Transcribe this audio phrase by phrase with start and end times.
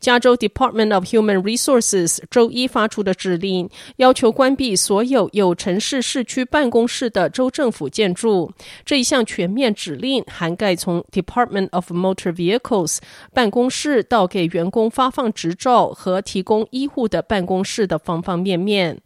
[0.00, 8.52] 加州 Department of Human Resources 周一发出的指令，要求关闭所有有城市市区办公室的州政府建筑。
[8.84, 12.98] 这一项全面指令涵盖从 Department of Motor Vehicles
[13.32, 19.00] 办公室到给员工发放执照和提供医护的办公室的方方面面。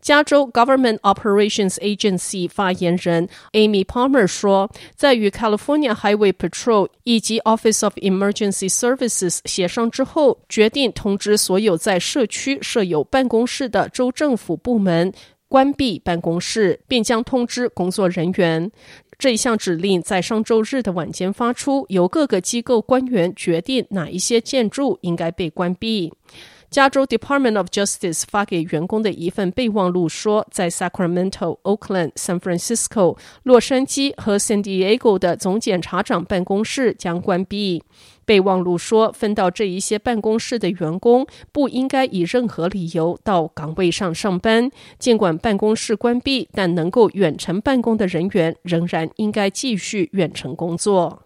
[0.00, 8.72] 加州 Government Operations Agency 发言人 Amy Palmer 说，在与 California Highway Patrol 以及 Office of Emergency
[8.72, 15.12] Services 协商之之后，决定通知所有在社区设有办公室的州政府部门
[15.46, 18.72] 关闭办公室，并将通知工作人员。
[19.18, 26.10] 这一项指令在上周日的晚间发出，由各个机构官员决定哪一些建筑应该被关闭。
[26.70, 37.82] 加州 Department of Justice 发给员工的一份备忘录说，在 Sacramento、Oakland、San Francisco、洛杉矶和 San Diego 的总检察长办公室将关闭。
[38.30, 44.70] 备忘录说，分到这一些办公室的员工不应该以任何理由到岗位上上班。
[45.00, 51.24] 尽管办公室关闭，但能够远程办公的人员仍然应该继续远程工作。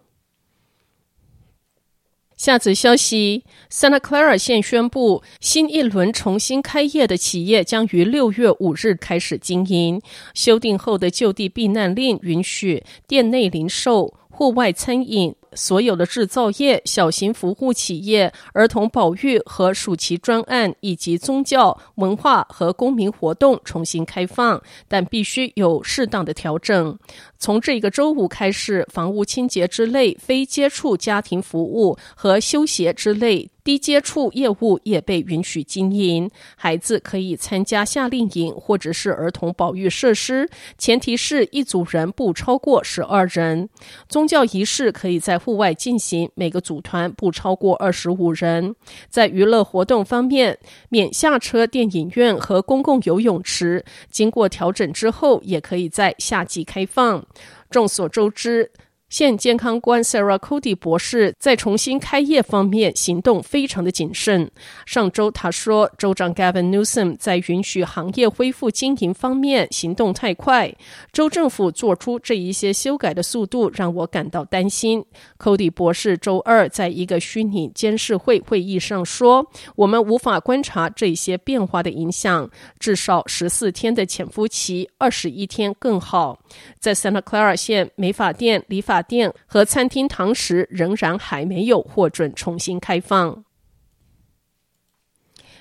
[2.35, 10.01] 下则消息，Santa Clara 县宣布，新一轮重新开业的企业将于六月五日开始经营。
[10.33, 15.35] 修订后的就地避难令允许店内零售、户外餐饮。
[15.55, 26.97] 所有的制造业、小型服务企业、儿童保育和暑期专案，以及宗教、文化和公民活动重新开放，但必须有适当的调整。
[27.39, 33.49] 从这个周五开始，房屋清洁之类非接触家庭服务和休闲之类。
[33.65, 43.67] 低接触业务也被允许经营，孩子可以参加夏令营或者是儿童保育设施，前提是一组人不超过十二人。
[44.07, 48.75] 宗教仪式可以在户外进行，每个组团不超过二十五人。
[49.09, 50.59] 在娱乐活动方面，
[50.89, 57.25] 免下车电影院和公共游泳池，经过调整之后，也可以在夏季开放。
[57.71, 58.71] 众所周知。
[59.15, 64.51] 县健康官 Sarah Cody 博士在重新开业方面行动非常的谨慎。
[64.85, 70.75] 上周他说，州长 Gavin Newsom 在允许行业恢复经营方面行动太快，
[71.13, 75.01] 州政府做出这一些修改的速度让我感到担心。
[75.39, 82.49] Cody 博士周二在一个虚拟监事会会议上说：“我们无法观察这些变化的影响，
[82.79, 86.37] 至少十四天的潜伏期，二十一天更好。”
[86.81, 93.43] 在 Santa Clara 县美发店、理发店和餐厅堂食仍然还没有获准重新开放。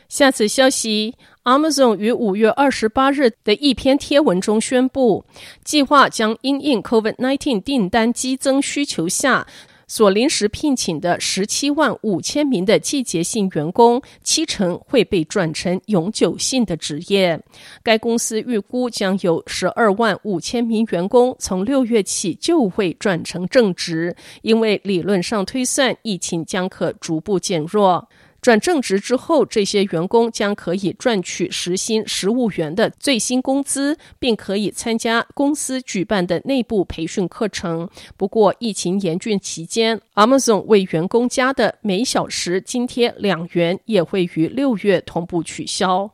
[0.09, 5.25] 下次消息，Amazon 于五月二十八日的一篇贴文中宣布，
[5.65, 9.47] 计划将因应 COVID-19 订单激增需求下。
[9.95, 17.41] 所临时聘请的十七万五千名的季节性员工，七成会被转成永久性的职业。
[17.81, 28.09] 该公司预估将有十二万五千名员工从六月起就会转成正职，因为理论上推算疫情将可逐步减弱。
[28.45, 37.89] 转正职之后，这些员工将可以赚取时薪十五元的最新工资，并可以参加公司举办的内部培训课程。
[38.19, 46.11] 不过，疫情严峻期间，Amazon 为员工加的每小时津贴两元也会于六月同步取消。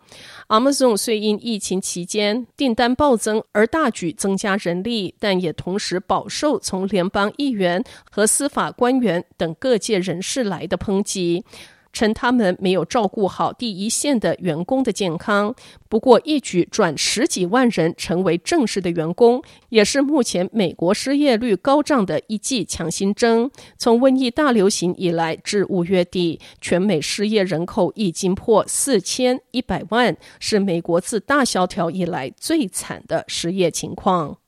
[0.46, 11.44] Amazon 虽因疫情期间订单暴增而大举增加人力，但也同时饱受从联邦议员和司法官员等各界人士来的抨击。
[11.92, 15.54] 称他们没有照顾好第一线的员工的健康。
[15.88, 23.50] 不过，一举转十几万人成为正式的员工，也是目前美国失业率高涨的一剂强心针。
[23.76, 34.38] 从瘟疫大流行以来至五月底，全美失业人口已经破四千一百万，是美国自大萧条以来最惨的失业情况。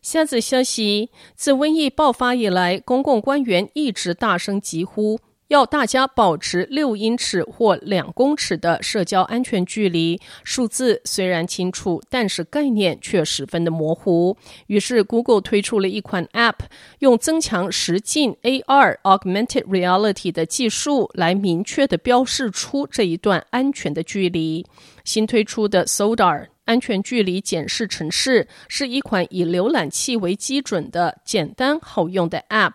[0.00, 5.20] 下则消息：自瘟疫爆发以来，公共官员一直大声疾呼。
[5.52, 10.18] 要大家保持六英尺或两公尺的社交安全距离。
[10.44, 14.34] 数字虽然清楚，但是概念却十分的模糊。
[14.68, 16.54] 于是，Google 推出了一款 App，
[17.00, 24.64] 用增强实境 AR（Augmented Reality） 的技术来明确地标示出这一段安全的距离。
[25.04, 32.72] 新推出的 SODAR 安全距离检视程式是一款以浏览器为基准的简单好用的 App，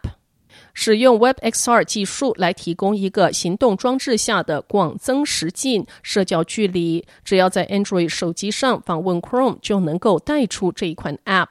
[0.79, 7.03] 使用 WebXR 技术来提供一个行动装置下的广增实境社交距离。
[7.25, 11.47] 只要在 Android 手机上访问 Chrome 就能够带出这一款 App。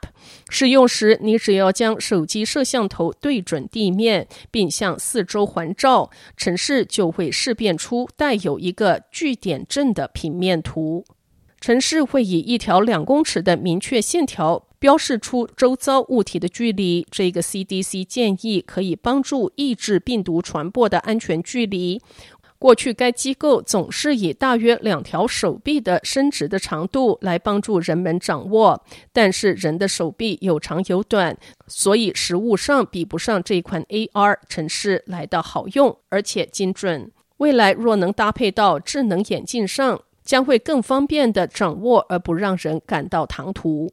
[0.49, 11.05] 使用时，你只要将手机摄像头对准地面，并向四周环照，城市就会识别出带有一个据点阵的平面图。
[11.59, 17.07] 城市会以一条两公尺的明确线条标示出周遭物体的距离。
[17.11, 22.01] 这个 CDC 建议可以帮助抑制病毒传播的安全距离。
[22.59, 28.83] 过去该机构总是以大约两条手臂的伸直的长度来帮助人们掌握，
[29.13, 31.37] 但是人的手臂有长有短，
[31.69, 37.13] 所以实物上比不上这款 AR 城市来的好用，而且精准。
[37.37, 43.93] 未来若能搭配到智能眼镜上，将会更方便地掌握，而不让人感到唐突。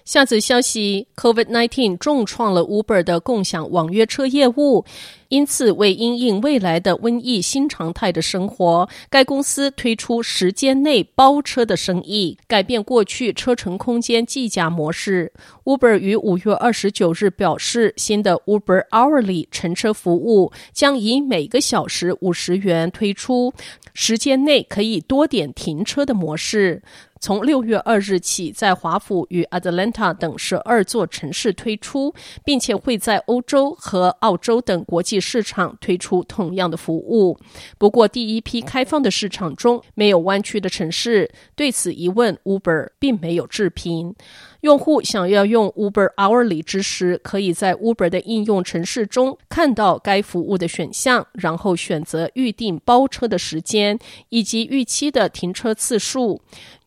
[0.03, 4.83] 下则消息：COVID-19 重创了 Uber 的共享网约车业务，
[5.29, 15.31] 因此为因应未来的瘟疫新常态的生活，该公司推出时间内包车的生意，改变过去车程空间计价模式。
[15.63, 23.53] Uber 于五月二十九日表示，新的 Uber Hourly 乘车服务将以每个小时五十元推出，
[23.93, 26.81] 时间内可以多点停车的模式。
[27.23, 29.43] 从六月二日起，在华府与
[29.91, 32.13] 等十二座城市推出，
[32.45, 37.37] 并且会在欧洲和澳洲等国际市场推出同样的服务。
[37.77, 41.29] 不过，第一批开放的市场中没有湾区的城市。
[41.55, 44.15] 对此疑问，Uber 并没有置评。
[44.61, 53.97] 用户想要用 Uber Hourly 之时，可以在 Uber 的应用程式中看到该服务的选项，然后选择预定包车的时间
[54.29, 56.41] 以及预期的停车次数。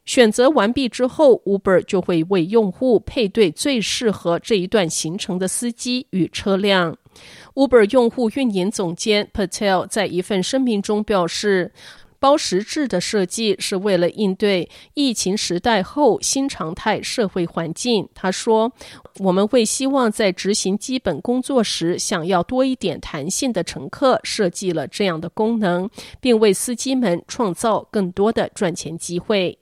[0.04, 6.96] 选择完毕之后，Uber 就会为用户配对最适合这一段行程的司机与车辆。
[7.54, 11.72] Uber 用户运营总监 Patel 在一份声明中表示，
[12.18, 18.06] 包时制的设计是为了应对疫情时代后新常态社会环境。
[18.14, 18.72] 他说
[19.20, 25.88] ：“我们会希望在执行基本工作时想要多一点弹性的乘客设计了这样的功能，
[26.20, 29.58] 并为司机们创造更多的赚钱机会。”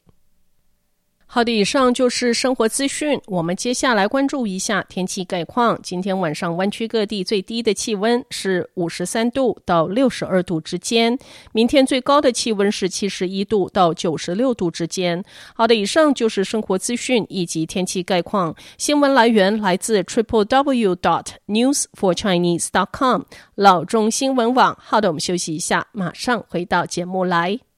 [1.34, 3.18] 好的，以上就是生活资讯。
[3.26, 5.80] 我们接下来关注一下天气概况。
[5.82, 11.18] 今天晚上湾区各地最低的气温是五十三度到六十二度之间，
[11.52, 15.24] 明天最高的气温是七十一度到九十六度之间。
[15.54, 18.54] 好的，以上就是生活资讯以及天气概况。
[18.76, 23.22] 新闻来源来自 triple w dot news for chinese dot com
[23.54, 24.76] 老中新闻网。
[24.78, 27.58] 好的，我们休息一下，马上回到节目来。